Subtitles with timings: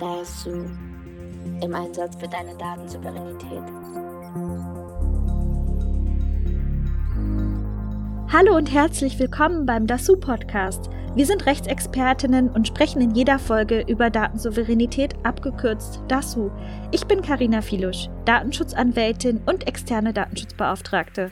[0.00, 0.64] DASU
[1.62, 3.62] im Einsatz für deine Datensouveränität.
[8.32, 10.88] Hallo und herzlich willkommen beim DASU Podcast.
[11.14, 16.50] Wir sind Rechtsexpertinnen und sprechen in jeder Folge über Datensouveränität, abgekürzt DASU.
[16.92, 21.30] Ich bin Karina Filusch, Datenschutzanwältin und externe Datenschutzbeauftragte.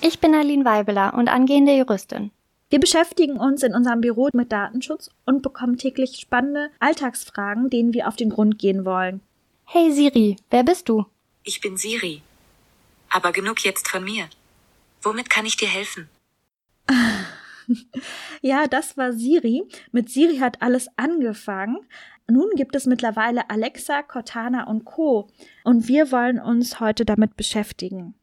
[0.00, 2.30] Ich bin Aline Weibeler und angehende Juristin.
[2.68, 8.08] Wir beschäftigen uns in unserem Büro mit Datenschutz und bekommen täglich spannende Alltagsfragen, denen wir
[8.08, 9.20] auf den Grund gehen wollen.
[9.64, 11.06] Hey Siri, wer bist du?
[11.44, 12.22] Ich bin Siri.
[13.08, 14.28] Aber genug jetzt von mir.
[15.02, 16.08] Womit kann ich dir helfen?
[18.40, 19.62] ja, das war Siri.
[19.92, 21.78] Mit Siri hat alles angefangen.
[22.28, 25.28] Nun gibt es mittlerweile Alexa, Cortana und Co.
[25.62, 28.14] Und wir wollen uns heute damit beschäftigen.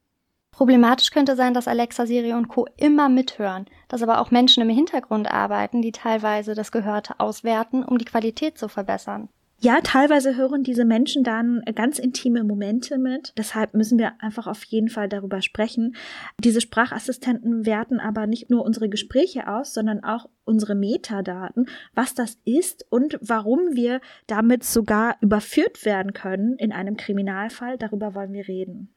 [0.54, 2.68] Problematisch könnte sein, dass Alexa, Siri und Co.
[2.78, 7.98] immer mithören, dass aber auch Menschen im Hintergrund arbeiten, die teilweise das Gehörte auswerten, um
[7.98, 9.30] die Qualität zu verbessern.
[9.60, 13.34] Ja, teilweise hören diese Menschen dann ganz intime Momente mit.
[13.38, 15.96] Deshalb müssen wir einfach auf jeden Fall darüber sprechen.
[16.44, 22.38] Diese Sprachassistenten werten aber nicht nur unsere Gespräche aus, sondern auch unsere Metadaten, was das
[22.44, 27.78] ist und warum wir damit sogar überführt werden können in einem Kriminalfall.
[27.78, 28.94] Darüber wollen wir reden.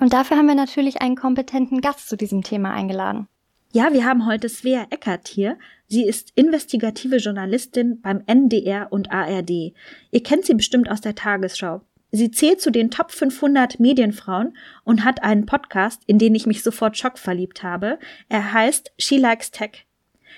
[0.00, 3.28] Und dafür haben wir natürlich einen kompetenten Gast zu diesem Thema eingeladen.
[3.72, 5.58] Ja, wir haben heute Svea Eckert hier.
[5.88, 9.74] Sie ist investigative Journalistin beim NDR und ARD.
[10.10, 11.82] Ihr kennt sie bestimmt aus der Tagesschau.
[12.10, 16.62] Sie zählt zu den Top 500 Medienfrauen und hat einen Podcast, in den ich mich
[16.62, 17.98] sofort schockverliebt habe.
[18.30, 19.84] Er heißt She Likes Tech.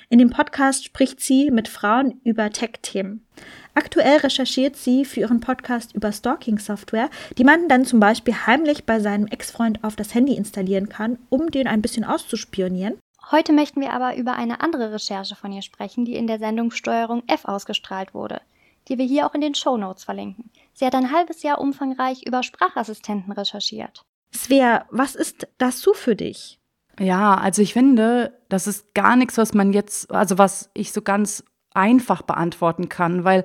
[0.09, 3.25] In dem Podcast spricht sie mit Frauen über Tech-Themen.
[3.75, 9.01] Aktuell recherchiert sie für ihren Podcast über Stalking-Software, die man dann zum Beispiel heimlich bei
[9.01, 12.99] seinem Ex-Freund auf das Handy installieren kann, um den ein bisschen auszuspionieren.
[13.31, 16.73] Heute möchten wir aber über eine andere Recherche von ihr sprechen, die in der Sendung
[16.73, 18.41] Steuerung F ausgestrahlt wurde,
[18.89, 20.51] die wir hier auch in den Show Notes verlinken.
[20.73, 24.05] Sie hat ein halbes Jahr umfangreich über Sprachassistenten recherchiert.
[24.35, 26.59] Svea, was ist das so für dich?
[26.99, 31.01] Ja, also ich finde, das ist gar nichts, was man jetzt, also was ich so
[31.01, 31.45] ganz
[31.75, 33.45] einfach beantworten kann, weil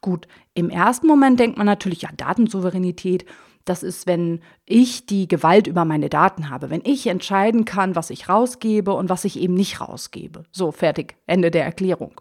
[0.00, 3.24] gut, im ersten Moment denkt man natürlich, ja, Datensouveränität,
[3.64, 8.10] das ist, wenn ich die Gewalt über meine Daten habe, wenn ich entscheiden kann, was
[8.10, 10.44] ich rausgebe und was ich eben nicht rausgebe.
[10.52, 12.20] So, fertig, Ende der Erklärung.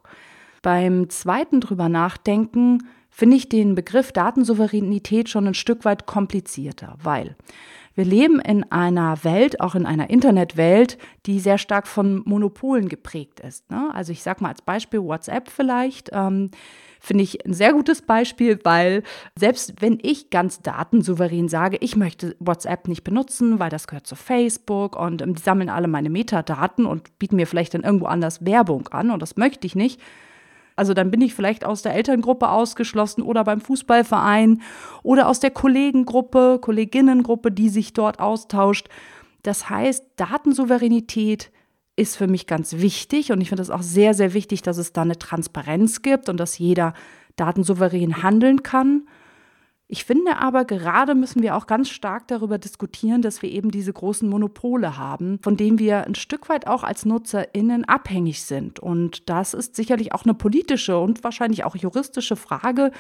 [0.64, 7.36] Beim zweiten drüber nachdenken finde ich den Begriff Datensouveränität schon ein Stück weit komplizierter, weil
[7.96, 13.40] wir leben in einer Welt, auch in einer Internetwelt, die sehr stark von Monopolen geprägt
[13.40, 13.70] ist.
[13.72, 13.90] Ne?
[13.94, 16.10] Also ich sage mal als Beispiel WhatsApp vielleicht.
[16.14, 16.52] Ähm,
[17.00, 19.04] finde ich ein sehr gutes Beispiel, weil
[19.38, 24.16] selbst wenn ich ganz datensouverän sage, ich möchte WhatsApp nicht benutzen, weil das gehört zu
[24.16, 28.44] Facebook und ähm, die sammeln alle meine Metadaten und bieten mir vielleicht dann irgendwo anders
[28.44, 30.02] Werbung an und das möchte ich nicht,
[30.76, 34.62] also dann bin ich vielleicht aus der Elterngruppe ausgeschlossen oder beim Fußballverein
[35.04, 38.90] oder aus der Kollegengruppe, Kolleginnengruppe, die sich dort austauscht.
[39.44, 41.52] Das heißt, Datensouveränität
[41.96, 44.92] ist für mich ganz wichtig und ich finde es auch sehr, sehr wichtig, dass es
[44.92, 46.94] da eine Transparenz gibt und dass jeder
[47.38, 49.08] datensouverän handeln kann.
[49.88, 53.94] Ich finde aber, gerade müssen wir auch ganz stark darüber diskutieren, dass wir eben diese
[53.94, 58.80] großen Monopole haben, von denen wir ein Stück weit auch als NutzerInnen abhängig sind.
[58.80, 62.92] Und das ist sicherlich auch eine politische und wahrscheinlich auch juristische Frage.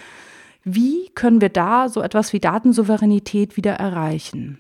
[0.63, 4.59] Wie können wir da so etwas wie Datensouveränität wieder erreichen?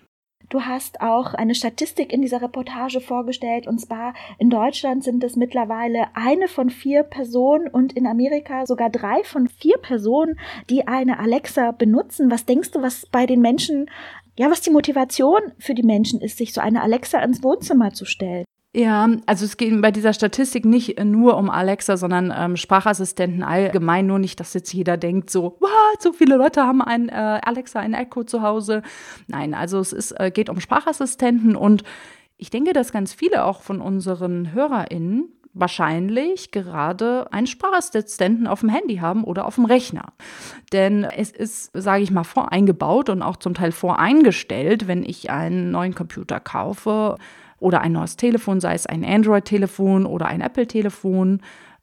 [0.49, 5.35] Du hast auch eine Statistik in dieser Reportage vorgestellt, und zwar in Deutschland sind es
[5.35, 10.39] mittlerweile eine von vier Personen und in Amerika sogar drei von vier Personen,
[10.69, 12.29] die eine Alexa benutzen.
[12.29, 13.89] Was denkst du, was bei den Menschen,
[14.37, 18.05] ja, was die Motivation für die Menschen ist, sich so eine Alexa ins Wohnzimmer zu
[18.05, 18.45] stellen?
[18.75, 24.05] Ja, also es geht bei dieser Statistik nicht nur um Alexa, sondern ähm, Sprachassistenten allgemein.
[24.05, 25.69] Nur nicht, dass jetzt jeder denkt, so, wow,
[25.99, 28.81] so viele Leute haben ein äh, Alexa, ein Echo zu Hause.
[29.27, 31.83] Nein, also es ist, äh, geht um Sprachassistenten und
[32.35, 38.67] ich denke, dass ganz viele auch von unseren HörerInnen wahrscheinlich gerade einen Sprachassistenten auf dem
[38.67, 40.11] Handy haben oder auf dem Rechner.
[40.73, 45.71] Denn es ist, sage ich mal, voreingebaut und auch zum Teil voreingestellt, wenn ich einen
[45.71, 47.15] neuen Computer kaufe
[47.65, 51.41] oder ein neues Telefon, sei es ein Android-Telefon oder ein Apple-Telefon,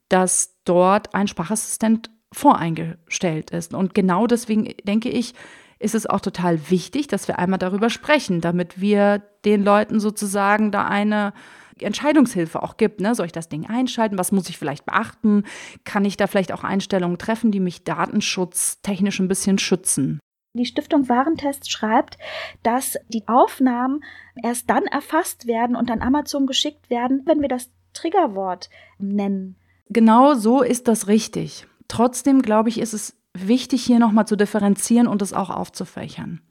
[0.08, 3.75] dass dort ein Sprachassistent voreingestellt ist.
[3.75, 5.34] Und genau deswegen denke ich,
[5.81, 10.70] ist es auch total wichtig, dass wir einmal darüber sprechen, damit wir den Leuten sozusagen
[10.70, 11.32] da eine
[11.81, 13.00] Entscheidungshilfe auch gibt.
[13.00, 13.17] Ne?
[13.17, 14.19] Soll ich das Ding einschalten?
[14.19, 15.43] Was muss ich vielleicht beachten?
[15.84, 20.20] Kann ich da vielleicht auch Einstellungen treffen, die mich datenschutztechnisch ein bisschen schützen?
[20.54, 22.19] Die Stiftung Warentest schreibt,
[22.62, 24.04] dass die Aufnahmen
[24.43, 28.69] erst dann erfasst werden und an Amazon geschickt werden, wenn wir das Triggerwort
[28.99, 29.56] nennen.
[29.88, 31.66] Genau so ist das richtig.
[31.88, 36.43] Trotzdem glaube ich, ist es wichtig, hier nochmal zu differenzieren und es auch aufzufächern.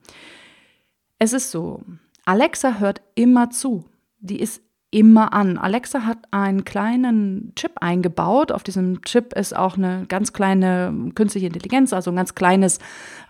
[1.20, 1.82] Es ist so,
[2.24, 3.84] Alexa hört immer zu.
[4.18, 4.62] Die ist
[4.92, 5.56] immer an.
[5.56, 8.52] Alexa hat einen kleinen Chip eingebaut.
[8.52, 12.78] Auf diesem Chip ist auch eine ganz kleine künstliche Intelligenz, also ein ganz kleines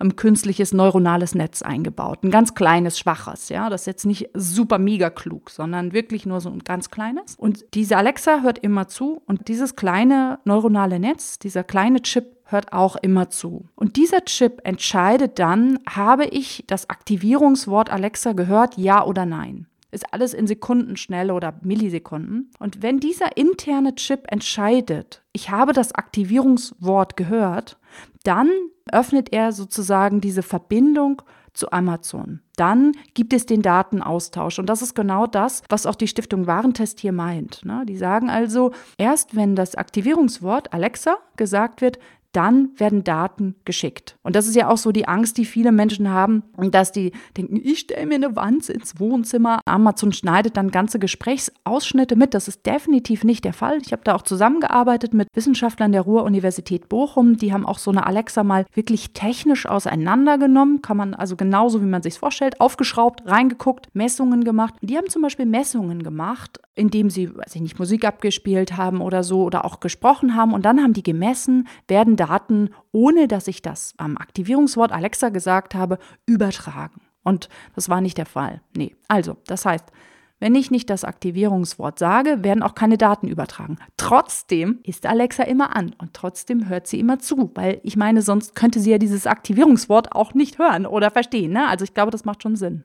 [0.00, 2.24] ähm, künstliches neuronales Netz eingebaut.
[2.24, 3.70] Ein ganz kleines, schwaches, ja.
[3.70, 7.36] Das ist jetzt nicht super mega klug, sondern wirklich nur so ein ganz kleines.
[7.36, 12.72] Und diese Alexa hört immer zu und dieses kleine neuronale Netz, dieser kleine Chip hört
[12.72, 13.66] auch immer zu.
[13.76, 20.12] Und dieser Chip entscheidet dann, habe ich das Aktivierungswort Alexa gehört, ja oder nein ist
[20.12, 22.50] alles in Sekunden schnell oder Millisekunden.
[22.58, 27.78] Und wenn dieser interne Chip entscheidet, ich habe das Aktivierungswort gehört,
[28.24, 28.50] dann
[28.90, 31.22] öffnet er sozusagen diese Verbindung
[31.52, 32.40] zu Amazon.
[32.56, 34.58] Dann gibt es den Datenaustausch.
[34.58, 37.64] Und das ist genau das, was auch die Stiftung Warentest hier meint.
[37.64, 37.84] Ne?
[37.86, 41.98] Die sagen also, erst wenn das Aktivierungswort Alexa gesagt wird,
[42.32, 44.16] dann werden Daten geschickt.
[44.22, 47.60] Und das ist ja auch so die Angst, die viele Menschen haben, dass die denken,
[47.62, 49.60] ich stelle mir eine Wand ins Wohnzimmer.
[49.64, 52.34] Amazon schneidet dann ganze Gesprächsausschnitte mit.
[52.34, 53.78] Das ist definitiv nicht der Fall.
[53.84, 57.36] Ich habe da auch zusammengearbeitet mit Wissenschaftlern der Ruhr-Universität Bochum.
[57.36, 60.82] Die haben auch so eine Alexa mal wirklich technisch auseinandergenommen.
[60.82, 64.74] Kann man also genauso, wie man sich vorstellt, aufgeschraubt, reingeguckt, Messungen gemacht.
[64.80, 69.22] Die haben zum Beispiel Messungen gemacht, indem sie, weiß ich nicht, Musik abgespielt haben oder
[69.22, 70.54] so oder auch gesprochen haben.
[70.54, 75.74] Und dann haben die gemessen, werden Daten, ohne dass ich das am Aktivierungswort Alexa gesagt
[75.74, 77.00] habe, übertragen.
[77.24, 78.60] Und das war nicht der Fall.
[78.76, 78.94] Nee.
[79.08, 79.86] Also, das heißt,
[80.38, 83.76] wenn ich nicht das Aktivierungswort sage, werden auch keine Daten übertragen.
[83.96, 88.54] Trotzdem ist Alexa immer an und trotzdem hört sie immer zu, weil ich meine, sonst
[88.54, 91.52] könnte sie ja dieses Aktivierungswort auch nicht hören oder verstehen.
[91.52, 91.68] Ne?
[91.68, 92.84] Also ich glaube, das macht schon Sinn.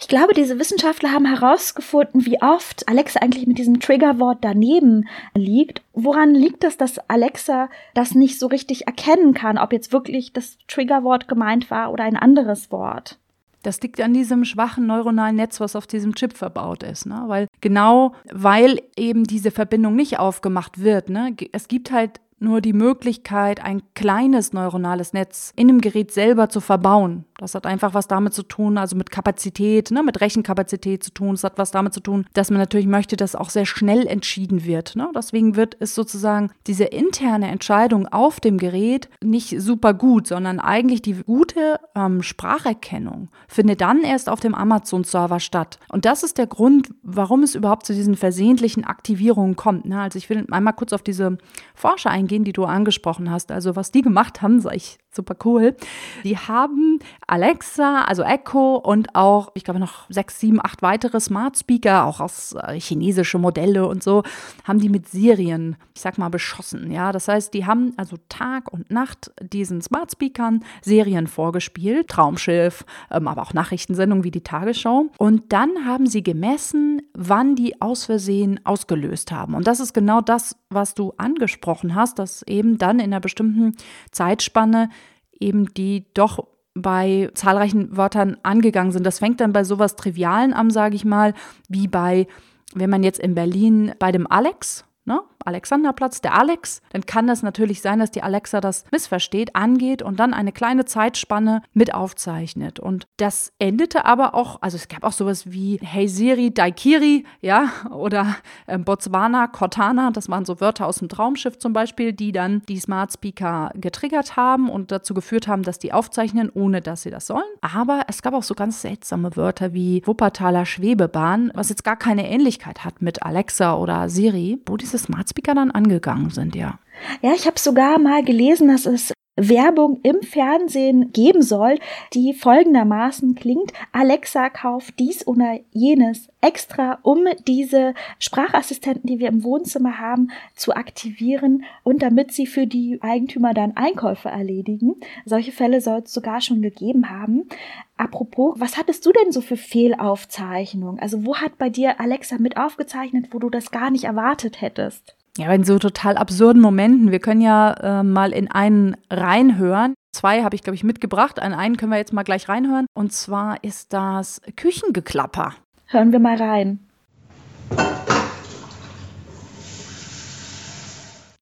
[0.00, 5.82] Ich glaube, diese Wissenschaftler haben herausgefunden, wie oft Alexa eigentlich mit diesem Triggerwort daneben liegt.
[5.92, 10.56] Woran liegt es, dass Alexa das nicht so richtig erkennen kann, ob jetzt wirklich das
[10.68, 13.18] Triggerwort gemeint war oder ein anderes Wort?
[13.64, 17.06] Das liegt an diesem schwachen neuronalen Netz, was auf diesem Chip verbaut ist.
[17.06, 17.24] Ne?
[17.26, 21.10] Weil genau, weil eben diese Verbindung nicht aufgemacht wird.
[21.10, 21.34] Ne?
[21.50, 26.60] Es gibt halt nur die Möglichkeit, ein kleines neuronales Netz in dem Gerät selber zu
[26.60, 27.24] verbauen.
[27.38, 31.34] Das hat einfach was damit zu tun, also mit Kapazität, ne, mit Rechenkapazität zu tun.
[31.34, 34.64] Es hat was damit zu tun, dass man natürlich möchte, dass auch sehr schnell entschieden
[34.64, 34.96] wird.
[34.96, 35.08] Ne?
[35.14, 41.00] Deswegen wird es sozusagen diese interne Entscheidung auf dem Gerät nicht super gut, sondern eigentlich
[41.00, 45.78] die gute ähm, Spracherkennung findet dann erst auf dem Amazon-Server statt.
[45.90, 49.84] Und das ist der Grund, warum es überhaupt zu diesen versehentlichen Aktivierungen kommt.
[49.84, 50.00] Ne?
[50.00, 51.38] Also ich will einmal kurz auf diese
[51.76, 53.50] Forscher eingehen eingehen, die du angesprochen hast.
[53.50, 55.76] Also was die gemacht haben, sage ich super cool.
[56.24, 61.58] Die haben Alexa, also Echo und auch, ich glaube, noch sechs, sieben, acht weitere Smart
[61.58, 64.22] Speaker, auch aus äh, chinesische Modelle und so,
[64.64, 66.90] haben die mit Serien, ich sag mal, beschossen.
[66.90, 72.84] Ja, das heißt, die haben also Tag und Nacht diesen Smart Speakern Serien vorgespielt, Traumschiff,
[73.10, 75.06] ähm, aber auch Nachrichtensendungen wie die Tagesschau.
[75.18, 79.54] Und dann haben sie gemessen, wann die aus Versehen ausgelöst haben.
[79.54, 83.76] Und das ist genau das, was du angesprochen hast, dass eben dann in einer bestimmten
[84.12, 84.90] Zeitspanne
[85.40, 89.04] eben die doch bei zahlreichen Wörtern angegangen sind.
[89.04, 91.34] Das fängt dann bei sowas Trivialen an, sage ich mal,
[91.68, 92.26] wie bei,
[92.74, 97.42] wenn man jetzt in Berlin bei dem Alex ne, Alexanderplatz, der Alex, dann kann das
[97.42, 102.78] natürlich sein, dass die Alexa das missversteht, angeht und dann eine kleine Zeitspanne mit aufzeichnet.
[102.78, 107.70] Und das endete aber auch, also es gab auch sowas wie Hey Siri, Daikiri, ja,
[107.90, 108.36] oder
[108.66, 112.78] äh, Botswana, Cortana, das waren so Wörter aus dem Traumschiff zum Beispiel, die dann die
[112.78, 117.26] Smart Speaker getriggert haben und dazu geführt haben, dass die aufzeichnen, ohne dass sie das
[117.26, 117.42] sollen.
[117.62, 122.28] Aber es gab auch so ganz seltsame Wörter wie Wuppertaler Schwebebahn, was jetzt gar keine
[122.28, 126.78] Ähnlichkeit hat mit Alexa oder Siri, wo diese Smart Speaker dann angegangen sind, ja.
[127.22, 131.78] Ja, ich habe sogar mal gelesen, dass es Werbung im Fernsehen geben soll,
[132.12, 133.72] die folgendermaßen klingt.
[133.92, 140.74] Alexa kauft dies oder jenes extra, um diese Sprachassistenten, die wir im Wohnzimmer haben, zu
[140.74, 144.96] aktivieren und damit sie für die Eigentümer dann Einkäufe erledigen.
[145.24, 147.48] Solche Fälle soll es sogar schon gegeben haben.
[147.96, 151.00] Apropos, was hattest du denn so für Fehlaufzeichnungen?
[151.00, 155.17] Also wo hat bei dir Alexa mit aufgezeichnet, wo du das gar nicht erwartet hättest?
[155.36, 157.12] Ja, in so total absurden Momenten.
[157.12, 159.94] Wir können ja äh, mal in einen reinhören.
[160.12, 161.40] Zwei habe ich, glaube ich, mitgebracht.
[161.40, 162.86] An einen können wir jetzt mal gleich reinhören.
[162.94, 165.54] Und zwar ist das Küchengeklapper.
[165.86, 166.80] Hören wir mal rein.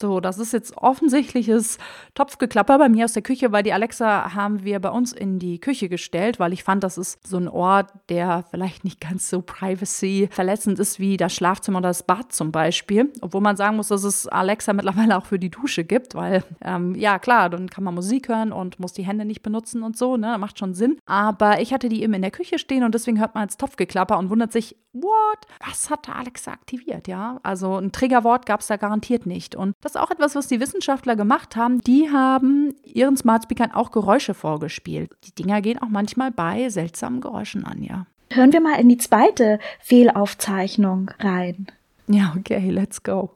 [0.01, 1.79] So, das ist jetzt offensichtliches
[2.15, 5.59] Topfgeklapper bei mir aus der Küche, weil die Alexa haben wir bei uns in die
[5.61, 9.43] Küche gestellt, weil ich fand, das ist so ein Ort, der vielleicht nicht ganz so
[9.43, 13.13] privacy verletzend ist wie das Schlafzimmer oder das Bad zum Beispiel.
[13.21, 16.95] Obwohl man sagen muss, dass es Alexa mittlerweile auch für die Dusche gibt, weil, ähm,
[16.95, 20.17] ja klar, dann kann man Musik hören und muss die Hände nicht benutzen und so,
[20.17, 20.37] ne?
[20.39, 20.99] Macht schon Sinn.
[21.07, 24.19] Aber ich hatte die eben in der Küche stehen und deswegen hört man als Topfgeklapper
[24.19, 25.47] und wundert sich, what?
[25.67, 27.39] Was hat da Alexa aktiviert, ja?
[27.43, 29.55] Also ein Triggerwort gab es da garantiert nicht.
[29.55, 31.81] Und das ist auch etwas, was die Wissenschaftler gemacht haben.
[31.81, 35.11] Die haben ihren Smart Speakern auch Geräusche vorgespielt.
[35.25, 38.07] Die Dinger gehen auch manchmal bei seltsamen Geräuschen an, ja.
[38.31, 41.69] Hören wir mal in die zweite Fehlaufzeichnung rein.
[42.09, 43.31] Ja, okay, let's go.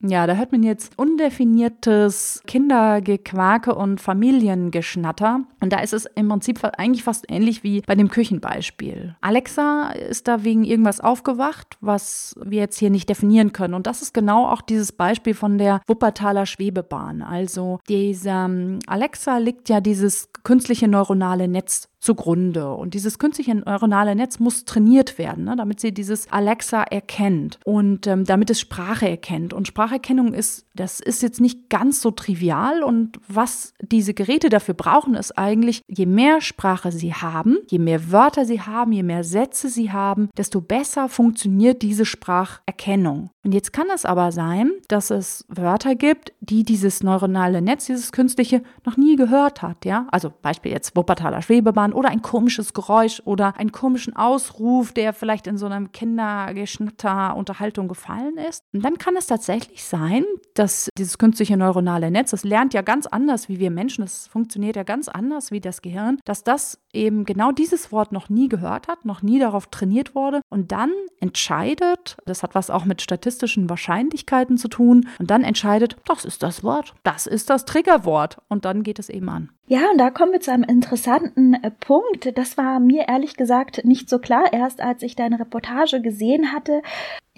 [0.00, 5.40] Ja, da hört man jetzt undefiniertes Kindergequake und Familiengeschnatter.
[5.60, 9.16] Und da ist es im Prinzip eigentlich fast ähnlich wie bei dem Küchenbeispiel.
[9.20, 13.74] Alexa ist da wegen irgendwas aufgewacht, was wir jetzt hier nicht definieren können.
[13.74, 17.22] Und das ist genau auch dieses Beispiel von der Wuppertaler Schwebebahn.
[17.22, 22.72] Also dieser ähm, Alexa liegt ja dieses künstliche neuronale Netz zugrunde.
[22.72, 28.06] Und dieses künstliche neuronale Netz muss trainiert werden, ne, damit sie dieses Alexa erkennt und
[28.06, 29.52] ähm, damit es Sprache erkennt.
[29.52, 32.82] Und Spracherkennung ist, das ist jetzt nicht ganz so trivial.
[32.82, 38.12] Und was diese Geräte dafür brauchen, ist eigentlich, je mehr Sprache sie haben, je mehr
[38.12, 43.30] Wörter sie haben, je mehr Sätze sie haben, desto besser funktioniert diese Spracherkennung.
[43.48, 48.12] Und jetzt kann es aber sein, dass es Wörter gibt, die dieses neuronale Netz, dieses
[48.12, 49.86] künstliche, noch nie gehört hat.
[49.86, 50.06] Ja?
[50.10, 55.46] Also Beispiel jetzt Wuppertaler Schwebebahn oder ein komisches Geräusch oder einen komischen Ausruf, der vielleicht
[55.46, 58.64] in so einem Kindergeschnatter Unterhaltung gefallen ist.
[58.74, 63.06] Und dann kann es tatsächlich sein, dass dieses künstliche neuronale Netz, das lernt ja ganz
[63.06, 67.24] anders wie wir Menschen, das funktioniert ja ganz anders wie das Gehirn, dass das eben
[67.24, 70.90] genau dieses Wort noch nie gehört hat, noch nie darauf trainiert wurde und dann
[71.20, 73.00] entscheidet, das hat was auch mit
[73.38, 78.38] statistischen Wahrscheinlichkeiten zu tun, und dann entscheidet, das ist das Wort, das ist das Triggerwort
[78.48, 79.50] und dann geht es eben an.
[79.66, 82.36] Ja, und da kommen wir zu einem interessanten äh, Punkt.
[82.38, 86.80] Das war mir ehrlich gesagt nicht so klar, erst als ich deine Reportage gesehen hatte.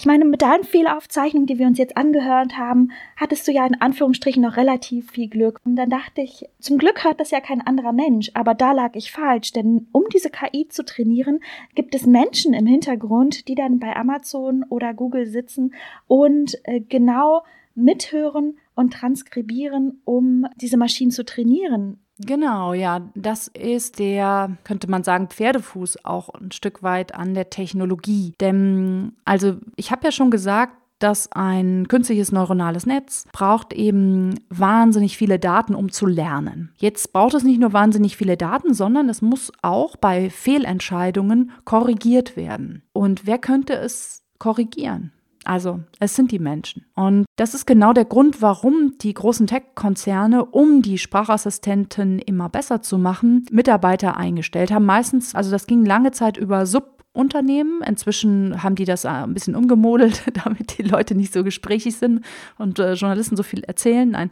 [0.00, 3.82] Ich meine, mit deinen Fehlaufzeichnungen, die wir uns jetzt angehört haben, hattest du ja in
[3.82, 5.60] Anführungsstrichen noch relativ viel Glück.
[5.62, 8.94] Und dann dachte ich, zum Glück hört das ja kein anderer Mensch, aber da lag
[8.94, 11.40] ich falsch, denn um diese KI zu trainieren,
[11.74, 15.74] gibt es Menschen im Hintergrund, die dann bei Amazon oder Google sitzen
[16.06, 17.42] und äh, genau
[17.74, 22.00] mithören und transkribieren, um diese Maschinen zu trainieren.
[22.22, 27.48] Genau, ja, das ist der, könnte man sagen, Pferdefuß auch ein Stück weit an der
[27.48, 28.34] Technologie.
[28.40, 35.16] Denn, also ich habe ja schon gesagt, dass ein künstliches neuronales Netz braucht eben wahnsinnig
[35.16, 36.72] viele Daten, um zu lernen.
[36.76, 42.36] Jetzt braucht es nicht nur wahnsinnig viele Daten, sondern es muss auch bei Fehlentscheidungen korrigiert
[42.36, 42.82] werden.
[42.92, 45.12] Und wer könnte es korrigieren?
[45.44, 46.84] Also, es sind die Menschen.
[46.94, 52.82] Und das ist genau der Grund, warum die großen Tech-Konzerne, um die Sprachassistenten immer besser
[52.82, 54.84] zu machen, Mitarbeiter eingestellt haben.
[54.84, 57.82] Meistens, also das ging lange Zeit über Sub Unternehmen.
[57.82, 62.24] Inzwischen haben die das äh, ein bisschen umgemodelt, damit die Leute nicht so gesprächig sind
[62.56, 64.10] und äh, Journalisten so viel erzählen.
[64.10, 64.30] Nein,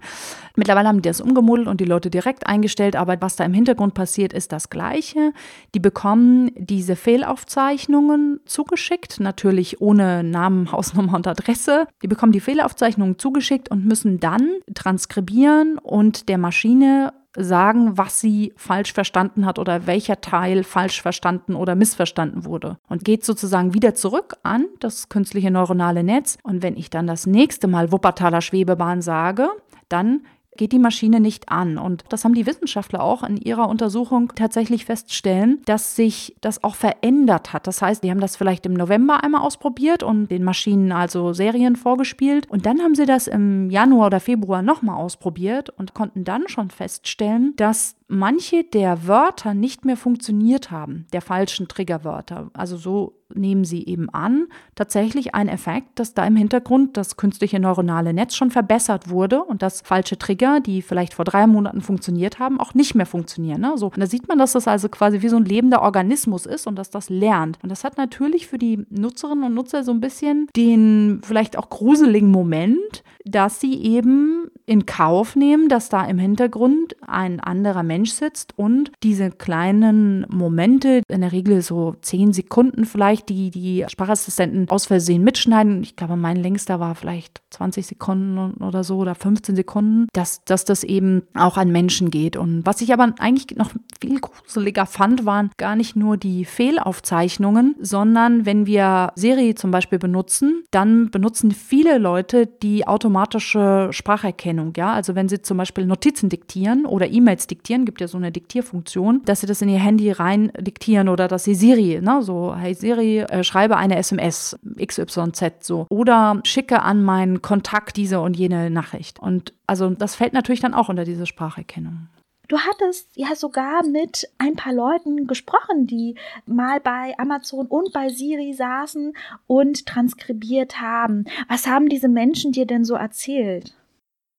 [0.55, 2.95] mittlerweile haben die das umgemodelt und die Leute direkt eingestellt.
[2.95, 5.33] Aber was da im Hintergrund passiert, ist das Gleiche.
[5.75, 11.87] Die bekommen diese Fehlaufzeichnungen zugeschickt, natürlich ohne Namen, Hausnummer und Adresse.
[12.03, 18.53] Die bekommen die Fehlaufzeichnungen zugeschickt und müssen dann transkribieren und der Maschine sagen, was sie
[18.57, 22.79] falsch verstanden hat oder welcher Teil falsch verstanden oder missverstanden wurde.
[22.89, 26.39] Und geht sozusagen wieder zurück an das künstliche neuronale Netz.
[26.43, 29.49] Und wenn ich dann das nächste Mal Wuppertaler Schwebebahn sage,
[29.89, 30.23] dann
[30.59, 31.79] geht die Maschine nicht an.
[31.79, 36.75] Und das haben die Wissenschaftler auch in ihrer Untersuchung tatsächlich feststellen, dass sich das auch
[36.75, 37.67] verändert hat.
[37.67, 41.77] Das heißt, die haben das vielleicht im November einmal ausprobiert und den Maschinen also Serien
[41.77, 42.51] vorgespielt.
[42.51, 46.71] Und dann haben sie das im Januar oder Februar nochmal ausprobiert und konnten dann schon
[46.71, 52.51] feststellen, dass manche der Wörter nicht mehr funktioniert haben, der falschen Triggerwörter.
[52.55, 57.61] Also so nehmen sie eben an, tatsächlich ein Effekt, dass da im Hintergrund das künstliche
[57.61, 62.39] neuronale Netz schon verbessert wurde und dass falsche Trigger, die vielleicht vor drei Monaten funktioniert
[62.39, 63.61] haben, auch nicht mehr funktionieren.
[63.61, 63.73] Ne?
[63.77, 66.77] So, da sieht man, dass das also quasi wie so ein lebender Organismus ist und
[66.77, 67.59] dass das lernt.
[67.63, 71.69] Und das hat natürlich für die Nutzerinnen und Nutzer so ein bisschen den vielleicht auch
[71.69, 77.98] gruseligen Moment, dass sie eben in Kauf nehmen, dass da im Hintergrund ein anderer Mensch
[78.07, 84.69] sitzt und diese kleinen Momente, in der Regel so zehn Sekunden vielleicht, die die Sprachassistenten
[84.71, 85.83] aus Versehen mitschneiden.
[85.83, 90.65] Ich glaube, mein längster war vielleicht 20 Sekunden oder so oder 15 Sekunden, dass, dass
[90.65, 92.37] das eben auch an Menschen geht.
[92.37, 97.75] Und was ich aber eigentlich noch viel gruseliger fand, waren gar nicht nur die Fehlaufzeichnungen,
[97.81, 104.93] sondern wenn wir Siri zum Beispiel benutzen, dann benutzen viele Leute die automatische Spracherkennung, ja.
[104.93, 109.23] Also wenn Sie zum Beispiel Notizen diktieren oder E-Mails diktieren, gibt ja so eine Diktierfunktion,
[109.25, 112.75] dass Sie das in Ihr Handy rein diktieren oder dass Sie Siri, ne, so, hey
[112.75, 118.69] Siri, äh, schreibe eine SMS XYZ so oder schicke an meinen Kontakt diese und jene
[118.69, 119.19] Nachricht.
[119.19, 122.09] Und also das fällt natürlich dann auch unter diese Spracherkennung.
[122.49, 128.11] Du hattest ja sogar mit ein paar Leuten gesprochen, die mal bei Amazon und bei
[128.11, 129.15] Siri saßen
[129.47, 131.25] und transkribiert haben.
[131.49, 133.78] Was haben diese Menschen dir denn so erzählt?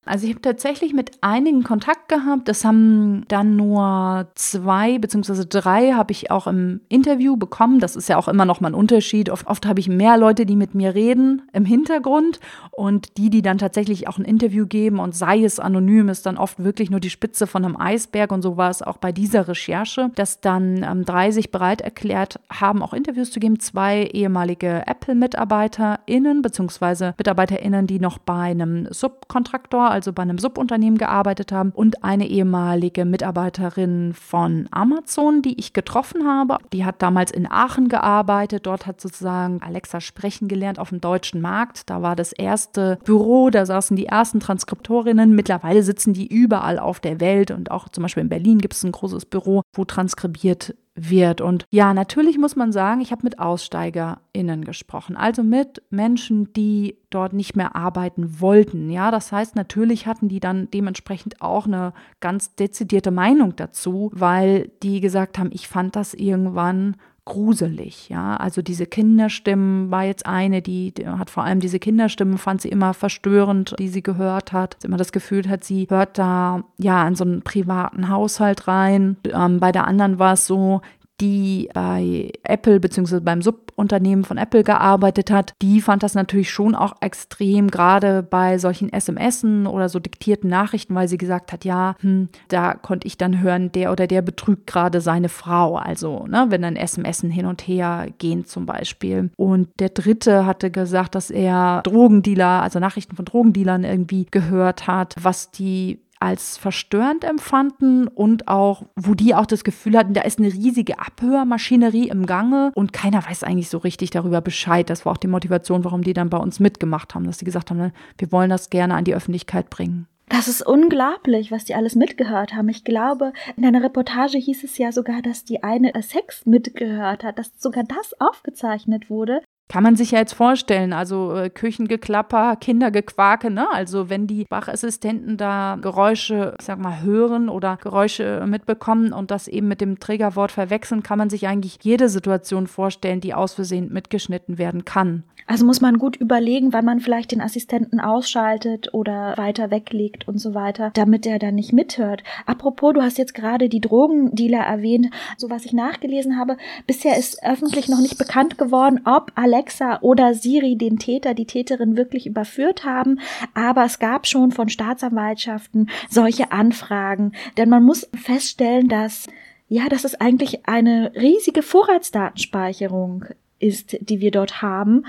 [0.06, 2.48] Also ich habe tatsächlich mit einigen Kontakt gehabt.
[2.48, 7.80] Das haben dann nur zwei beziehungsweise drei habe ich auch im Interview bekommen.
[7.80, 9.30] Das ist ja auch immer noch mal ein Unterschied.
[9.30, 12.40] Oft, oft habe ich mehr Leute, die mit mir reden im Hintergrund
[12.72, 16.38] und die, die dann tatsächlich auch ein Interview geben und sei es anonym, ist dann
[16.38, 18.32] oft wirklich nur die Spitze von einem Eisberg.
[18.32, 22.40] Und so war es auch bei dieser Recherche, dass dann ähm, drei sich bereit erklärt
[22.50, 23.60] haben, auch Interviews zu geben.
[23.60, 31.52] Zwei ehemalige Apple-MitarbeiterInnen beziehungsweise MitarbeiterInnen, die noch bei einem Subkontraktor also bei einem Subunternehmen gearbeitet
[31.52, 36.58] haben, und eine ehemalige Mitarbeiterin von Amazon, die ich getroffen habe.
[36.74, 38.66] Die hat damals in Aachen gearbeitet.
[38.66, 41.90] Dort hat sozusagen Alexa sprechen gelernt auf dem deutschen Markt.
[41.90, 45.36] Da war das erste Büro, da saßen die ersten Transkriptorinnen.
[45.36, 48.84] Mittlerweile sitzen die überall auf der Welt und auch zum Beispiel in Berlin gibt es
[48.84, 51.42] ein großes Büro, wo transkribiert wird.
[51.42, 56.98] Und ja, natürlich muss man sagen, ich habe mit AussteigerInnen gesprochen, also mit Menschen, die
[57.10, 58.90] dort nicht mehr arbeiten wollten.
[58.90, 64.72] Ja, das heißt, natürlich hatten die dann dementsprechend auch eine ganz dezidierte Meinung dazu, weil
[64.84, 68.36] die gesagt haben, ich fand das irgendwann gruselig, ja.
[68.38, 72.70] Also diese Kinderstimmen war jetzt eine, die, die, hat vor allem diese Kinderstimmen fand sie
[72.70, 74.78] immer verstörend, die sie gehört hat.
[74.80, 79.18] Sie immer das Gefühl hat, sie hört da ja in so einen privaten Haushalt rein.
[79.32, 80.82] Ähm, bei der anderen war es so,
[81.22, 83.20] die bei Apple bzw.
[83.20, 88.58] beim Subunternehmen von Apple gearbeitet hat, die fand das natürlich schon auch extrem, gerade bei
[88.58, 93.18] solchen SMSen oder so diktierten Nachrichten, weil sie gesagt hat, ja, hm, da konnte ich
[93.18, 95.76] dann hören, der oder der betrügt gerade seine Frau.
[95.76, 99.32] Also, ne, wenn dann SMSen hin und her gehen zum Beispiel.
[99.36, 105.16] Und der dritte hatte gesagt, dass er Drogendealer, also Nachrichten von Drogendealern irgendwie gehört hat,
[105.22, 110.40] was die als verstörend empfanden und auch, wo die auch das Gefühl hatten, da ist
[110.40, 114.90] eine riesige Abhörmaschinerie im Gange und keiner weiß eigentlich so richtig darüber Bescheid.
[114.90, 117.70] Das war auch die Motivation, warum die dann bei uns mitgemacht haben, dass sie gesagt
[117.70, 120.08] haben, ne, wir wollen das gerne an die Öffentlichkeit bringen.
[120.30, 122.70] Das ist unglaublich, was die alles mitgehört haben.
[122.70, 127.40] Ich glaube, in einer Reportage hieß es ja sogar, dass die eine Sex mitgehört hat,
[127.40, 129.42] dass sogar das aufgezeichnet wurde.
[129.72, 133.68] Kann man sich ja jetzt vorstellen, also äh, Küchengeklapper, Kindergequake, ne?
[133.72, 139.48] Also wenn die Sprachassistenten da Geräusche, ich sag mal, hören oder Geräusche mitbekommen und das
[139.48, 143.94] eben mit dem Triggerwort verwechseln, kann man sich eigentlich jede Situation vorstellen, die aus Versehen
[143.94, 145.24] mitgeschnitten werden kann.
[145.46, 150.38] Also muss man gut überlegen, wann man vielleicht den Assistenten ausschaltet oder weiter weglegt und
[150.38, 152.24] so weiter, damit er dann nicht mithört.
[152.46, 155.08] Apropos, du hast jetzt gerade die Drogendealer erwähnt.
[155.38, 160.00] So was ich nachgelesen habe, bisher ist öffentlich noch nicht bekannt geworden, ob Alex Alexa
[160.02, 163.20] oder Siri den Täter, die Täterin wirklich überführt haben.
[163.54, 167.34] Aber es gab schon von Staatsanwaltschaften solche Anfragen.
[167.58, 169.28] Denn man muss feststellen, dass
[169.72, 173.26] ja, dass es eigentlich eine riesige Vorratsdatenspeicherung
[173.60, 175.06] ist, die wir dort haben.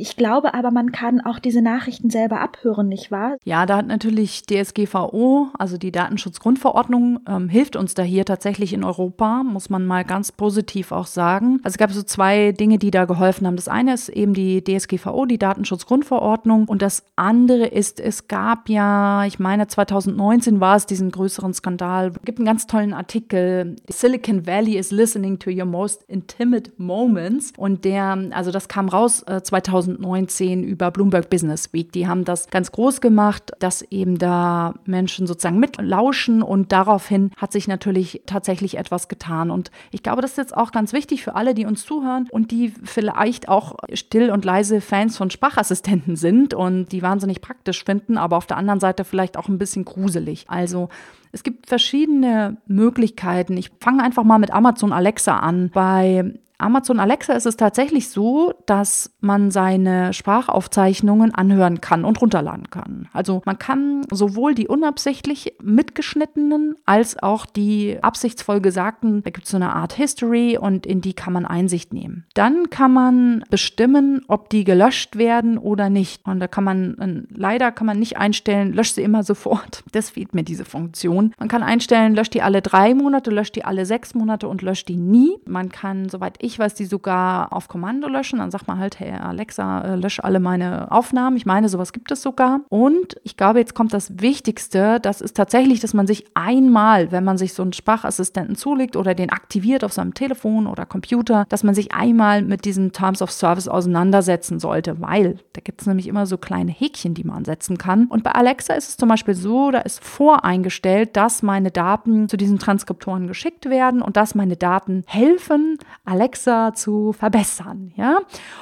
[0.00, 3.36] Ich glaube aber, man kann auch diese Nachrichten selber abhören, nicht wahr?
[3.44, 8.82] Ja, da hat natürlich DSGVO, also die Datenschutzgrundverordnung, ähm, hilft uns da hier tatsächlich in
[8.82, 11.60] Europa, muss man mal ganz positiv auch sagen.
[11.64, 13.56] Also es gab so zwei Dinge, die da geholfen haben.
[13.56, 16.64] Das eine ist eben die DSGVO, die Datenschutzgrundverordnung.
[16.64, 22.12] Und das andere ist, es gab ja, ich meine 2019 war es diesen größeren Skandal.
[22.16, 27.52] Es gibt einen ganz tollen Artikel, Silicon Valley is listening to your most intimate moments.
[27.58, 31.92] Und der, also das kam raus äh, 2019 2019 über Bloomberg Business Week.
[31.92, 37.52] Die haben das ganz groß gemacht, dass eben da Menschen sozusagen mitlauschen und daraufhin hat
[37.52, 39.50] sich natürlich tatsächlich etwas getan.
[39.50, 42.50] Und ich glaube, das ist jetzt auch ganz wichtig für alle, die uns zuhören und
[42.50, 48.18] die vielleicht auch still und leise Fans von Sprachassistenten sind und die wahnsinnig praktisch finden,
[48.18, 50.46] aber auf der anderen Seite vielleicht auch ein bisschen gruselig.
[50.48, 50.88] Also
[51.32, 53.56] es gibt verschiedene Möglichkeiten.
[53.56, 55.70] Ich fange einfach mal mit Amazon Alexa an.
[55.72, 62.70] Bei Amazon Alexa ist es tatsächlich so, dass man seine Sprachaufzeichnungen anhören kann und runterladen
[62.70, 63.08] kann.
[63.12, 69.50] Also man kann sowohl die unabsichtlich mitgeschnittenen als auch die absichtsvoll gesagten, da gibt es
[69.50, 72.24] so eine Art History und in die kann man Einsicht nehmen.
[72.34, 76.26] Dann kann man bestimmen, ob die gelöscht werden oder nicht.
[76.26, 79.82] Und da kann man, leider kann man nicht einstellen, löscht sie immer sofort.
[79.92, 81.34] Das fehlt mir diese Funktion.
[81.38, 84.88] Man kann einstellen, löscht die alle drei Monate, löscht die alle sechs Monate und löscht
[84.88, 85.36] die nie.
[85.46, 88.38] Man kann, soweit ich weiß, die sogar auf Kommando löschen.
[88.38, 91.36] Dann sagt man halt, hey Alexa, äh, lösch alle meine Aufnahmen.
[91.36, 92.60] Ich meine, sowas gibt es sogar.
[92.68, 95.00] Und ich glaube, jetzt kommt das Wichtigste.
[95.00, 99.14] Das ist tatsächlich, dass man sich einmal, wenn man sich so einen Sprachassistenten zulegt oder
[99.14, 103.30] den aktiviert auf seinem Telefon oder Computer, dass man sich einmal mit diesen Terms of
[103.30, 107.78] Service auseinandersetzen sollte, weil da gibt es nämlich immer so kleine Häkchen, die man setzen
[107.78, 108.06] kann.
[108.06, 112.36] Und bei Alexa ist es zum Beispiel so, da ist voreingestellt, dass meine Daten zu
[112.36, 117.92] diesen Transkriptoren geschickt werden und dass meine Daten helfen, Alexa zu verbessern.
[117.96, 118.20] Ja?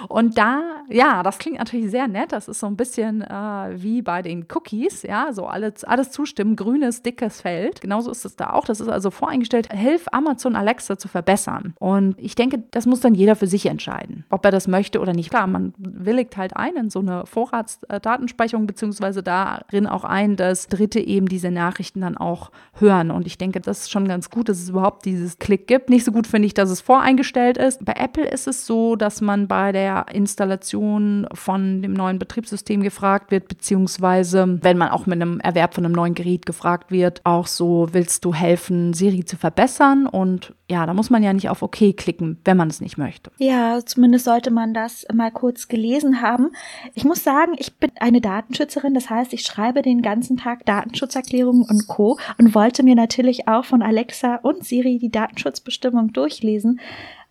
[0.09, 2.33] Und da, ja, das klingt natürlich sehr nett.
[2.33, 6.57] Das ist so ein bisschen äh, wie bei den Cookies, ja, so alles, alles zustimmen,
[6.57, 7.81] grünes, dickes Feld.
[7.81, 8.65] Genauso ist es da auch.
[8.65, 11.75] Das ist also voreingestellt, hilf Amazon Alexa zu verbessern.
[11.79, 15.13] Und ich denke, das muss dann jeder für sich entscheiden, ob er das möchte oder
[15.13, 15.31] nicht.
[15.31, 21.01] Klar, man willigt halt ein in so eine Vorratsdatenspeicherung, beziehungsweise darin auch ein, dass Dritte
[21.01, 23.11] eben diese Nachrichten dann auch hören.
[23.11, 25.91] Und ich denke, das ist schon ganz gut, dass es überhaupt dieses Klick gibt.
[25.91, 27.68] Nicht so gut finde ich, dass es voreingestellt ist.
[27.81, 33.31] Bei Apple ist es so, dass man bei der Installation von dem neuen Betriebssystem gefragt
[33.31, 37.47] wird, beziehungsweise wenn man auch mit einem Erwerb von einem neuen Gerät gefragt wird, auch
[37.47, 40.07] so, willst du helfen, Siri zu verbessern?
[40.07, 43.31] Und ja, da muss man ja nicht auf OK klicken, wenn man es nicht möchte.
[43.39, 46.51] Ja, zumindest sollte man das mal kurz gelesen haben.
[46.95, 51.63] Ich muss sagen, ich bin eine Datenschützerin, das heißt, ich schreibe den ganzen Tag Datenschutzerklärungen
[51.69, 52.19] und Co.
[52.39, 56.81] und wollte mir natürlich auch von Alexa und Siri die Datenschutzbestimmung durchlesen.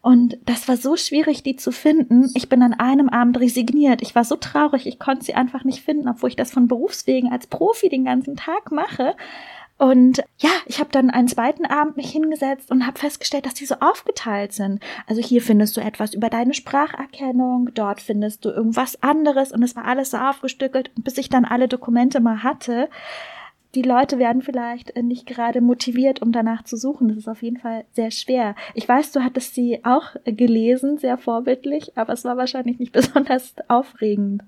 [0.07, 2.31] Und das war so schwierig, die zu finden.
[2.33, 4.01] Ich bin an einem Abend resigniert.
[4.01, 7.29] Ich war so traurig, ich konnte sie einfach nicht finden, obwohl ich das von Berufswegen
[7.29, 9.17] als Profi den ganzen Tag mache.
[9.77, 13.65] Und ja, ich habe dann einen zweiten Abend mich hingesetzt und habe festgestellt, dass die
[13.65, 14.81] so aufgeteilt sind.
[15.07, 19.75] Also hier findest du etwas über deine Spracherkennung, dort findest du irgendwas anderes und es
[19.75, 20.89] war alles so aufgestückelt.
[20.95, 22.87] Bis ich dann alle Dokumente mal hatte,
[23.75, 27.09] die Leute werden vielleicht äh, nicht gerade motiviert, um danach zu suchen.
[27.09, 28.55] Das ist auf jeden Fall sehr schwer.
[28.73, 33.55] Ich weiß, du hattest sie auch gelesen, sehr vorbildlich, aber es war wahrscheinlich nicht besonders
[33.67, 34.43] aufregend.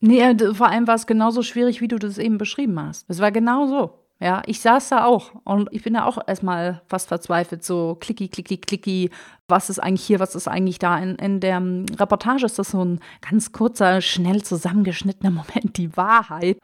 [0.00, 3.08] Nee, äh, vor allem war es genauso schwierig, wie du das eben beschrieben hast.
[3.08, 4.03] Es war genau so.
[4.20, 8.28] Ja, ich saß da auch und ich bin da auch erstmal fast verzweifelt, so klicki,
[8.28, 9.10] klicki, klicki,
[9.48, 10.96] was ist eigentlich hier, was ist eigentlich da.
[10.98, 15.96] In, in der ähm, Reportage ist das so ein ganz kurzer, schnell zusammengeschnittener Moment, die
[15.96, 16.58] Wahrheit.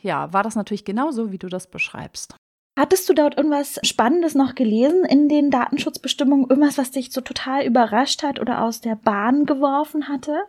[0.00, 2.36] Ja, war das natürlich genauso, wie du das beschreibst.
[2.78, 6.48] Hattest du dort irgendwas Spannendes noch gelesen in den Datenschutzbestimmungen?
[6.48, 10.44] Irgendwas, was dich so total überrascht hat oder aus der Bahn geworfen hatte?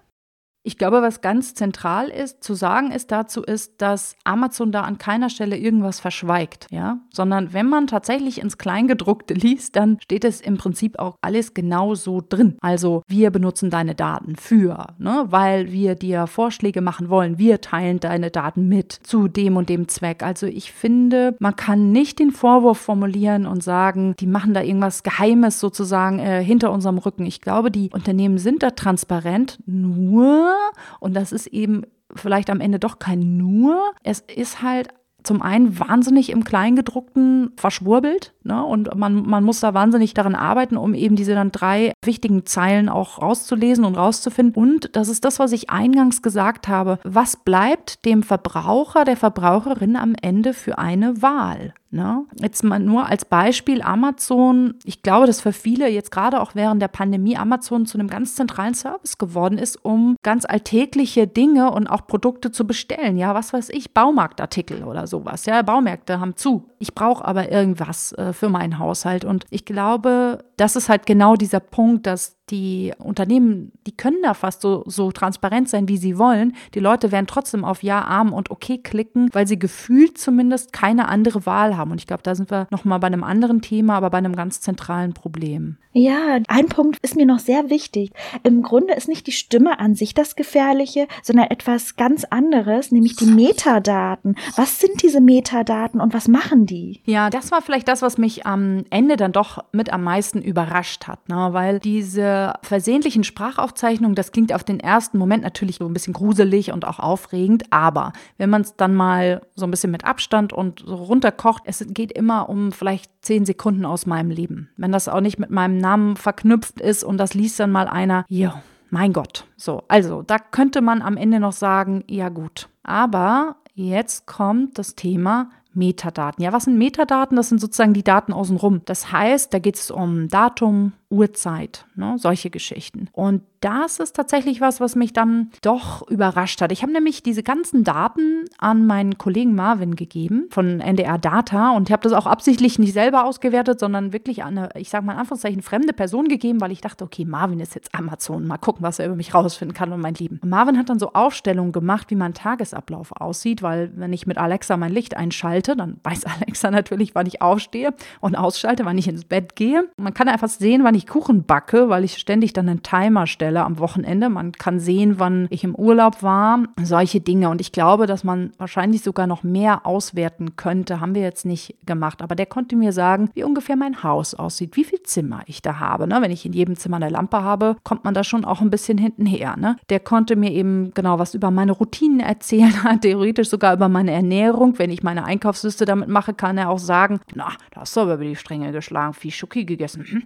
[0.66, 4.98] Ich glaube, was ganz zentral ist, zu sagen ist dazu ist, dass Amazon da an
[4.98, 10.40] keiner Stelle irgendwas verschweigt, ja, sondern wenn man tatsächlich ins Kleingedruckte liest, dann steht es
[10.40, 12.58] im Prinzip auch alles genau so drin.
[12.62, 17.38] Also wir benutzen deine Daten für, ne, weil wir dir Vorschläge machen wollen.
[17.38, 20.24] Wir teilen deine Daten mit zu dem und dem Zweck.
[20.24, 25.04] Also ich finde, man kann nicht den Vorwurf formulieren und sagen, die machen da irgendwas
[25.04, 27.26] Geheimes sozusagen äh, hinter unserem Rücken.
[27.26, 30.53] Ich glaube, die Unternehmen sind da transparent, nur
[31.00, 31.84] und das ist eben
[32.16, 33.94] vielleicht am Ende doch kein nur.
[34.04, 34.90] Es ist halt
[35.24, 38.34] zum einen wahnsinnig im Kleingedruckten verschwurbelt.
[38.44, 38.64] Ne?
[38.64, 42.90] Und man, man muss da wahnsinnig daran arbeiten, um eben diese dann drei wichtigen Zeilen
[42.90, 44.62] auch rauszulesen und rauszufinden.
[44.62, 47.00] Und das ist das, was ich eingangs gesagt habe.
[47.04, 51.74] Was bleibt dem Verbraucher, der Verbraucherin am Ende für eine Wahl?
[51.94, 52.26] Ne?
[52.42, 54.74] Jetzt mal nur als Beispiel Amazon.
[54.84, 58.34] Ich glaube, dass für viele jetzt gerade auch während der Pandemie Amazon zu einem ganz
[58.34, 63.16] zentralen Service geworden ist, um ganz alltägliche Dinge und auch Produkte zu bestellen.
[63.18, 65.46] Ja, was weiß ich, Baumarktartikel oder sowas.
[65.46, 66.72] Ja, Baumärkte haben zu.
[66.80, 69.26] Ich brauche aber irgendwas äh, für meinen Haushalt.
[69.26, 74.34] Und ich glaube, das ist halt genau dieser Punkt, dass die Unternehmen, die können da
[74.34, 76.56] fast so, so transparent sein, wie sie wollen.
[76.74, 81.08] Die Leute werden trotzdem auf Ja, Arm und Okay klicken, weil sie gefühlt zumindest keine
[81.08, 81.92] andere Wahl haben.
[81.92, 84.60] Und ich glaube, da sind wir nochmal bei einem anderen Thema, aber bei einem ganz
[84.60, 85.78] zentralen Problem.
[85.94, 88.12] Ja, ein Punkt ist mir noch sehr wichtig.
[88.44, 93.16] Im Grunde ist nicht die Stimme an sich das Gefährliche, sondern etwas ganz anderes, nämlich
[93.16, 94.36] die Metadaten.
[94.56, 97.02] Was sind diese Metadaten und was machen die?
[97.06, 101.08] Ja, das war vielleicht das, was mich am Ende dann doch mit am meisten überrascht
[101.08, 101.50] hat, ne?
[101.52, 106.14] weil diese diese versehentlichen Sprachaufzeichnungen, das klingt auf den ersten Moment natürlich so ein bisschen
[106.14, 110.54] gruselig und auch aufregend, aber wenn man es dann mal so ein bisschen mit Abstand
[110.54, 114.70] und so runterkocht, es geht immer um vielleicht zehn Sekunden aus meinem Leben.
[114.78, 118.26] Wenn das auch nicht mit meinem Namen verknüpft ist und das liest dann mal einer,
[118.30, 119.46] ja, mein Gott.
[119.58, 122.70] So, also da könnte man am Ende noch sagen, ja gut.
[122.84, 126.44] Aber jetzt kommt das Thema Metadaten.
[126.44, 127.36] Ja, was sind Metadaten?
[127.36, 128.82] Das sind sozusagen die Daten außenrum.
[128.86, 133.08] Das heißt, da geht es um Datum, Uhrzeit, ne, solche Geschichten.
[133.12, 136.72] Und das ist tatsächlich was, was mich dann doch überrascht hat.
[136.74, 141.88] Ich habe nämlich diese ganzen Daten an meinen Kollegen Marvin gegeben von NDR Data und
[141.88, 145.14] ich habe das auch absichtlich nicht selber ausgewertet, sondern wirklich an eine, ich sage mal
[145.14, 148.84] in Anführungszeichen, fremde Person gegeben, weil ich dachte, okay, Marvin ist jetzt Amazon, mal gucken,
[148.84, 150.40] was er über mich rausfinden kann und mein Lieben.
[150.44, 154.38] Und Marvin hat dann so Aufstellungen gemacht, wie mein Tagesablauf aussieht, weil wenn ich mit
[154.38, 159.08] Alexa mein Licht einschalte, dann weiß Alexa natürlich, wann ich aufstehe und ausschalte, wann ich
[159.08, 159.88] ins Bett gehe.
[159.96, 163.64] Man kann einfach sehen, wann ich Kuchen backe, weil ich ständig dann einen Timer stelle
[163.64, 164.30] am Wochenende.
[164.30, 167.50] Man kann sehen, wann ich im Urlaub war, solche Dinge.
[167.50, 171.00] Und ich glaube, dass man wahrscheinlich sogar noch mehr auswerten könnte.
[171.00, 172.22] Haben wir jetzt nicht gemacht.
[172.22, 175.80] Aber der konnte mir sagen, wie ungefähr mein Haus aussieht, wie viel Zimmer ich da
[175.80, 176.08] habe.
[176.08, 176.22] Ne?
[176.22, 178.98] Wenn ich in jedem Zimmer eine Lampe habe, kommt man da schon auch ein bisschen
[178.98, 179.56] hintenher.
[179.58, 179.78] Ne?
[179.90, 184.78] Der konnte mir eben genau was über meine Routinen erzählen, theoretisch sogar über meine Ernährung.
[184.80, 188.16] Wenn ich meine Einkaufsliste damit mache, kann er auch sagen, na, da hast du aber
[188.16, 190.06] über die Stränge geschlagen, viel Schoki gegessen.
[190.06, 190.24] Hm?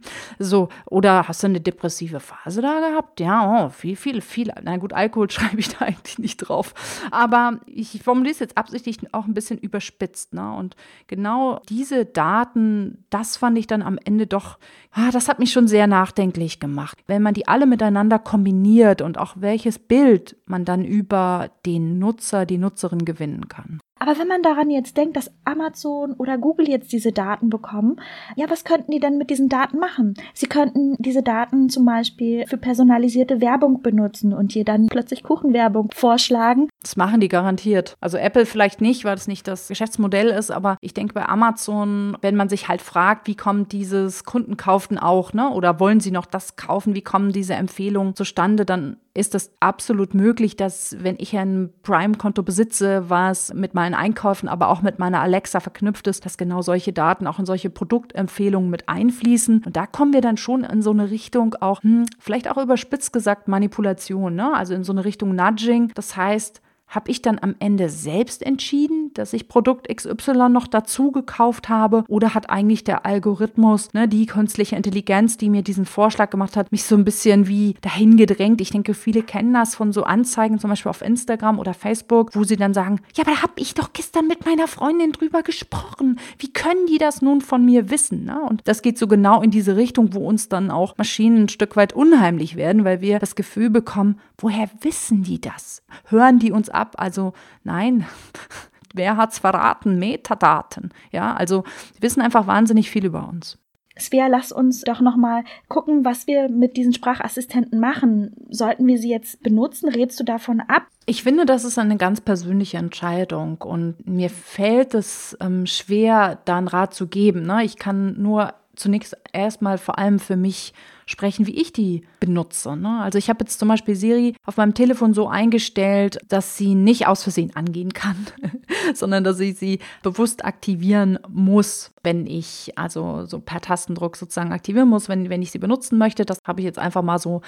[0.85, 3.19] Oder hast du eine depressive Phase da gehabt?
[3.19, 4.51] Ja, oh, viel, viel, viel.
[4.63, 6.73] Na gut, Alkohol schreibe ich da eigentlich nicht drauf.
[7.11, 10.33] Aber ich formuliere es jetzt absichtlich auch ein bisschen überspitzt.
[10.33, 10.53] Ne?
[10.53, 10.75] Und
[11.07, 14.57] genau diese Daten, das fand ich dann am Ende doch,
[14.91, 16.97] ah, das hat mich schon sehr nachdenklich gemacht.
[17.07, 22.45] Wenn man die alle miteinander kombiniert und auch welches Bild man dann über den Nutzer,
[22.45, 23.79] die Nutzerin gewinnen kann.
[23.99, 27.99] Aber wenn man daran jetzt denkt, dass Amazon oder Google jetzt diese Daten bekommen,
[28.35, 30.13] ja, was könnten die denn mit diesen Daten machen?
[30.33, 35.89] Sie könnten diese Daten zum Beispiel für personalisierte Werbung benutzen und hier dann plötzlich Kuchenwerbung
[35.93, 36.69] vorschlagen.
[36.87, 37.97] Das machen die garantiert.
[37.99, 42.17] Also Apple vielleicht nicht, weil das nicht das Geschäftsmodell ist, aber ich denke bei Amazon,
[42.21, 45.49] wenn man sich halt fragt, wie kommt dieses Kundenkauften auch, ne?
[45.49, 46.95] Oder wollen sie noch das kaufen?
[46.95, 48.63] Wie kommen diese Empfehlungen zustande?
[48.63, 54.47] Dann ist das absolut möglich, dass wenn ich ein Prime-Konto besitze, was mit meinen Einkäufen,
[54.47, 58.69] aber auch mit meiner Alexa verknüpft ist, dass genau solche Daten auch in solche Produktempfehlungen
[58.69, 59.63] mit einfließen.
[59.65, 63.11] Und da kommen wir dann schon in so eine Richtung auch, hm, vielleicht auch überspitzt
[63.11, 64.53] gesagt, Manipulation, ne?
[64.53, 65.91] also in so eine Richtung Nudging.
[65.93, 71.11] Das heißt, habe ich dann am Ende selbst entschieden, dass ich Produkt XY noch dazu
[71.11, 72.03] gekauft habe?
[72.07, 76.71] Oder hat eigentlich der Algorithmus, ne, die künstliche Intelligenz, die mir diesen Vorschlag gemacht hat,
[76.71, 78.61] mich so ein bisschen wie dahin gedrängt?
[78.61, 82.43] Ich denke, viele kennen das von so Anzeigen, zum Beispiel auf Instagram oder Facebook, wo
[82.43, 86.19] sie dann sagen, ja, aber da habe ich doch gestern mit meiner Freundin drüber gesprochen.
[86.39, 88.23] Wie können die das nun von mir wissen?
[88.25, 88.39] Ne?
[88.41, 91.75] Und das geht so genau in diese Richtung, wo uns dann auch Maschinen ein Stück
[91.75, 95.81] weit unheimlich werden, weil wir das Gefühl bekommen, woher wissen die das?
[96.05, 96.95] Hören die uns ab.
[96.97, 98.05] Also nein,
[98.93, 99.99] wer hat's verraten?
[99.99, 100.91] Metadaten.
[101.11, 101.63] Ja, also
[101.95, 103.57] sie wissen einfach wahnsinnig viel über uns.
[103.99, 108.35] Svea, lass uns doch noch mal gucken, was wir mit diesen Sprachassistenten machen.
[108.49, 109.89] Sollten wir sie jetzt benutzen?
[109.89, 110.83] Redst du davon ab?
[111.05, 116.57] Ich finde, das ist eine ganz persönliche Entscheidung und mir fällt es ähm, schwer, da
[116.57, 117.43] einen Rat zu geben.
[117.43, 117.63] Ne?
[117.63, 120.73] Ich kann nur zunächst erstmal vor allem für mich
[121.05, 122.75] sprechen, wie ich die benutze.
[122.75, 122.99] Ne?
[123.01, 127.07] Also ich habe jetzt zum Beispiel Siri auf meinem Telefon so eingestellt, dass sie nicht
[127.07, 128.27] aus Versehen angehen kann,
[128.93, 134.89] sondern dass ich sie bewusst aktivieren muss, wenn ich also so per Tastendruck sozusagen aktivieren
[134.89, 136.25] muss, wenn, wenn ich sie benutzen möchte.
[136.25, 137.41] Das habe ich jetzt einfach mal so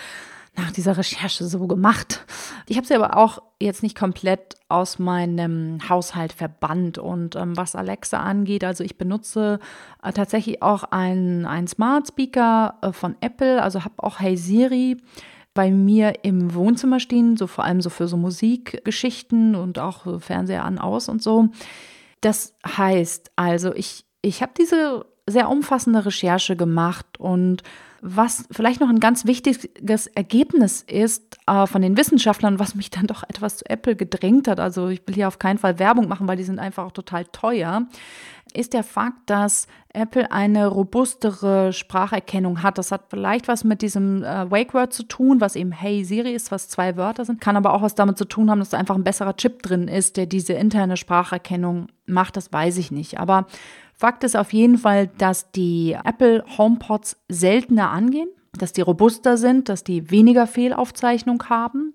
[0.60, 2.26] nach dieser Recherche so gemacht.
[2.68, 6.98] Ich habe sie aber auch jetzt nicht komplett aus meinem Haushalt verbannt.
[6.98, 9.60] Und ähm, was Alexa angeht, also ich benutze
[10.04, 14.98] äh, tatsächlich auch einen, Smart Speaker äh, von Apple, also habe auch Hey Siri
[15.54, 20.20] bei mir im Wohnzimmer stehen, so vor allem so für so Musikgeschichten und auch so
[20.20, 21.50] Fernseher an, aus und so.
[22.22, 27.64] Das heißt also, ich, ich habe diese sehr umfassende Recherche gemacht und
[28.02, 33.08] was vielleicht noch ein ganz wichtiges Ergebnis ist äh, von den Wissenschaftlern, was mich dann
[33.08, 36.28] doch etwas zu Apple gedrängt hat, also ich will hier auf keinen Fall Werbung machen,
[36.28, 37.88] weil die sind einfach auch total teuer,
[38.54, 42.78] ist der Fakt, dass Apple eine robustere Spracherkennung hat.
[42.78, 46.34] Das hat vielleicht was mit diesem äh, Wake Word zu tun, was eben Hey Siri
[46.34, 47.42] ist, was zwei Wörter sind.
[47.42, 49.88] Kann aber auch was damit zu tun haben, dass da einfach ein besserer Chip drin
[49.88, 52.38] ist, der diese interne Spracherkennung macht.
[52.38, 53.20] Das weiß ich nicht.
[53.20, 53.48] Aber
[54.00, 59.68] Fakt ist auf jeden Fall, dass die Apple HomePods seltener angehen, dass die robuster sind,
[59.68, 61.94] dass die weniger Fehlaufzeichnung haben.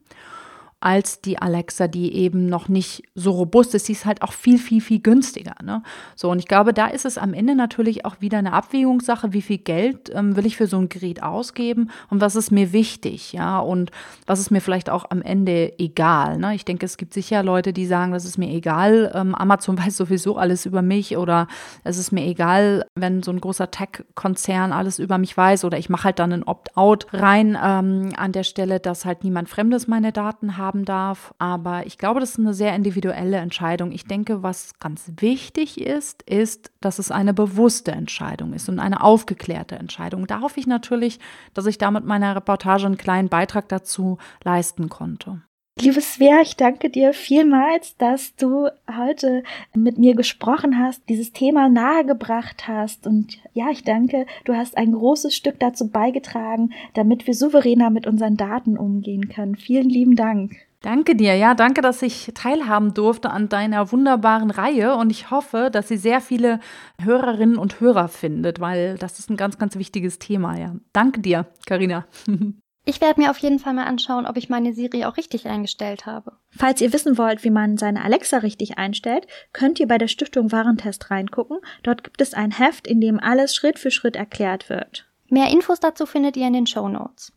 [0.84, 3.86] Als die Alexa, die eben noch nicht so robust ist.
[3.86, 5.54] Sie ist halt auch viel, viel, viel günstiger.
[5.64, 5.82] Ne?
[6.14, 9.40] So, und ich glaube, da ist es am Ende natürlich auch wieder eine Abwägungssache, wie
[9.40, 13.32] viel Geld ähm, will ich für so ein Gerät ausgeben und was ist mir wichtig,
[13.32, 13.92] ja, und
[14.26, 16.36] was ist mir vielleicht auch am Ende egal.
[16.36, 16.54] Ne?
[16.54, 19.96] Ich denke, es gibt sicher Leute, die sagen, das ist mir egal, ähm, Amazon weiß
[19.96, 21.48] sowieso alles über mich oder
[21.82, 25.88] es ist mir egal, wenn so ein großer Tech-Konzern alles über mich weiß oder ich
[25.88, 30.12] mache halt dann ein Opt-out rein ähm, an der Stelle, dass halt niemand Fremdes meine
[30.12, 31.34] Daten haben darf.
[31.38, 33.92] Aber ich glaube, das ist eine sehr individuelle Entscheidung.
[33.92, 39.02] Ich denke, was ganz wichtig ist, ist, dass es eine bewusste Entscheidung ist und eine
[39.02, 40.26] aufgeklärte Entscheidung.
[40.26, 41.20] Da hoffe ich natürlich,
[41.52, 45.42] dass ich damit meiner Reportage einen kleinen Beitrag dazu leisten konnte.
[45.80, 49.42] Liebe Svea, ich danke dir vielmals, dass du heute
[49.74, 53.08] mit mir gesprochen hast, dieses Thema nahegebracht hast.
[53.08, 58.06] Und ja, ich danke, du hast ein großes Stück dazu beigetragen, damit wir souveräner mit
[58.06, 59.56] unseren Daten umgehen können.
[59.56, 60.52] Vielen lieben Dank.
[60.80, 65.70] Danke dir, ja, danke, dass ich teilhaben durfte an deiner wunderbaren Reihe und ich hoffe,
[65.72, 66.60] dass sie sehr viele
[67.02, 70.76] Hörerinnen und Hörer findet, weil das ist ein ganz, ganz wichtiges Thema, ja.
[70.92, 72.06] Danke dir, Karina.
[72.86, 76.04] Ich werde mir auf jeden Fall mal anschauen, ob ich meine Siri auch richtig eingestellt
[76.04, 76.32] habe.
[76.50, 80.52] Falls ihr wissen wollt, wie man seine Alexa richtig einstellt, könnt ihr bei der Stiftung
[80.52, 81.58] Warentest reingucken.
[81.82, 85.06] Dort gibt es ein Heft, in dem alles Schritt für Schritt erklärt wird.
[85.30, 87.32] Mehr Infos dazu findet ihr in den Show Notes.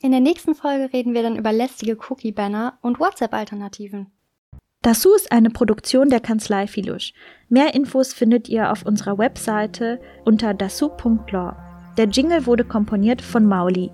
[0.00, 4.10] In der nächsten Folge reden wir dann über lästige Cookie-Banner und WhatsApp-Alternativen.
[4.82, 7.12] Dasu ist eine Produktion der Kanzlei Filusch.
[7.48, 11.52] Mehr Infos findet ihr auf unserer Webseite unter dasu.law.
[11.96, 13.90] Der Jingle wurde komponiert von Mauli.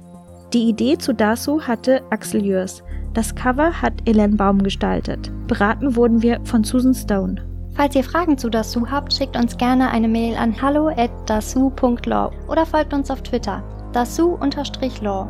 [0.54, 2.84] Die Idee zu Dasu hatte Axel Jörs.
[3.12, 5.32] Das Cover hat Ellen Baum gestaltet.
[5.48, 7.44] Beraten wurden wir von Susan Stone.
[7.74, 12.30] Falls ihr Fragen zu Dasu habt, schickt uns gerne eine Mail an hallo at dasu.law
[12.46, 15.28] oder folgt uns auf Twitter dasu-law.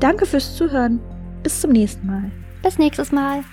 [0.00, 0.98] Danke fürs Zuhören.
[1.44, 2.32] Bis zum nächsten Mal.
[2.64, 3.44] Bis nächstes Mal.